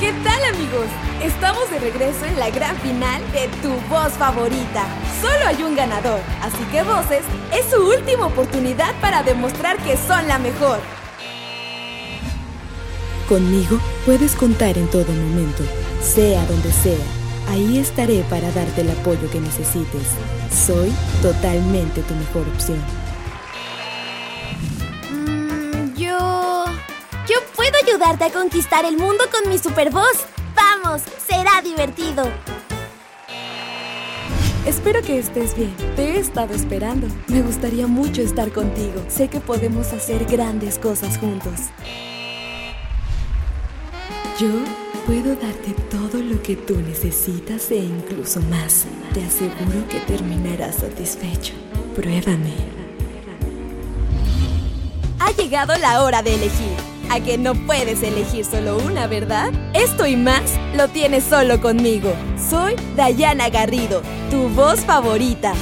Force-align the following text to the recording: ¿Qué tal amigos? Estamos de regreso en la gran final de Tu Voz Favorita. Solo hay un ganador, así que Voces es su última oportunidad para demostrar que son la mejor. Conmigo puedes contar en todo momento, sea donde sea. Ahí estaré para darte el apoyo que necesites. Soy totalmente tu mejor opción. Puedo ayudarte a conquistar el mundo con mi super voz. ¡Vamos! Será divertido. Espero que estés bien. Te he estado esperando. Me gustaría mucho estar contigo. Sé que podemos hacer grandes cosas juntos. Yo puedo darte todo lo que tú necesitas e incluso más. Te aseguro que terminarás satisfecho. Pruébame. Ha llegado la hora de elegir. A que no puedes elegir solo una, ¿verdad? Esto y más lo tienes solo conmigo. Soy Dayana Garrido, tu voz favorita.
¿Qué 0.00 0.12
tal 0.24 0.44
amigos? 0.52 0.86
Estamos 1.22 1.70
de 1.70 1.78
regreso 1.78 2.24
en 2.26 2.36
la 2.36 2.50
gran 2.50 2.76
final 2.78 3.22
de 3.32 3.46
Tu 3.62 3.70
Voz 3.88 4.12
Favorita. 4.14 4.86
Solo 5.22 5.46
hay 5.46 5.62
un 5.62 5.76
ganador, 5.76 6.18
así 6.42 6.58
que 6.72 6.82
Voces 6.82 7.22
es 7.52 7.70
su 7.70 7.80
última 7.80 8.26
oportunidad 8.26 8.92
para 9.00 9.22
demostrar 9.22 9.76
que 9.78 9.96
son 9.96 10.26
la 10.26 10.40
mejor. 10.40 10.80
Conmigo 13.28 13.78
puedes 14.04 14.34
contar 14.34 14.76
en 14.76 14.88
todo 14.88 15.06
momento, 15.12 15.62
sea 16.02 16.44
donde 16.46 16.72
sea. 16.72 17.06
Ahí 17.50 17.78
estaré 17.78 18.24
para 18.28 18.50
darte 18.50 18.80
el 18.80 18.90
apoyo 18.90 19.30
que 19.30 19.38
necesites. 19.38 20.08
Soy 20.66 20.92
totalmente 21.22 22.02
tu 22.02 22.14
mejor 22.14 22.48
opción. 22.52 23.03
Puedo 27.64 27.78
ayudarte 27.82 28.24
a 28.24 28.30
conquistar 28.30 28.84
el 28.84 28.98
mundo 28.98 29.24
con 29.32 29.48
mi 29.50 29.56
super 29.56 29.90
voz. 29.90 30.26
¡Vamos! 30.54 31.00
Será 31.26 31.62
divertido. 31.62 32.30
Espero 34.66 35.00
que 35.00 35.18
estés 35.18 35.56
bien. 35.56 35.74
Te 35.96 36.10
he 36.10 36.18
estado 36.18 36.52
esperando. 36.52 37.06
Me 37.28 37.40
gustaría 37.40 37.86
mucho 37.86 38.20
estar 38.20 38.52
contigo. 38.52 39.02
Sé 39.08 39.28
que 39.28 39.40
podemos 39.40 39.94
hacer 39.94 40.26
grandes 40.26 40.78
cosas 40.78 41.16
juntos. 41.16 41.70
Yo 44.38 44.50
puedo 45.06 45.34
darte 45.34 45.72
todo 45.90 46.20
lo 46.20 46.42
que 46.42 46.56
tú 46.56 46.76
necesitas 46.76 47.70
e 47.70 47.76
incluso 47.76 48.40
más. 48.40 48.84
Te 49.14 49.24
aseguro 49.24 49.88
que 49.88 50.00
terminarás 50.00 50.76
satisfecho. 50.76 51.54
Pruébame. 51.96 52.52
Ha 55.18 55.30
llegado 55.30 55.74
la 55.78 56.02
hora 56.02 56.22
de 56.22 56.34
elegir. 56.34 56.93
A 57.10 57.20
que 57.20 57.38
no 57.38 57.54
puedes 57.54 58.02
elegir 58.02 58.44
solo 58.44 58.78
una, 58.78 59.06
¿verdad? 59.06 59.52
Esto 59.72 60.06
y 60.06 60.16
más 60.16 60.58
lo 60.74 60.88
tienes 60.88 61.24
solo 61.24 61.60
conmigo. 61.60 62.12
Soy 62.50 62.74
Dayana 62.96 63.48
Garrido, 63.50 64.02
tu 64.30 64.48
voz 64.48 64.80
favorita. 64.80 65.54